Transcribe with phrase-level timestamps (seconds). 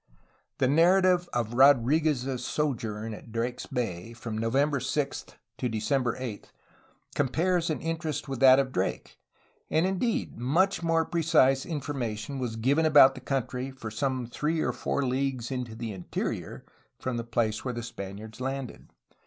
[0.57, 5.25] The narrative of Rodriguez's sojourn at Drake's Bay, from November 6
[5.59, 6.51] to December 8,
[7.13, 9.19] compares in interest with that of Drake,
[9.69, 14.73] and indeed much more precise information was given about the country for some three or
[14.73, 16.65] four leagues into the interior
[16.97, 18.87] from the place where the Spaniards landed.